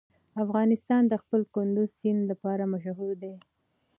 [0.43, 3.33] افغانستان د خپل کندز سیند لپاره مشهور دی.